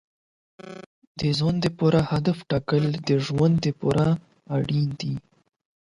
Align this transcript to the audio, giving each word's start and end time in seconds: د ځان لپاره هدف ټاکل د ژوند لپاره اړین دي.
د 1.19 1.21
ځان 1.37 1.55
لپاره 1.65 1.99
هدف 2.11 2.37
ټاکل 2.51 2.83
د 3.07 3.09
ژوند 3.25 3.55
لپاره 3.67 4.05
اړین 4.57 4.89
دي. 4.99 5.13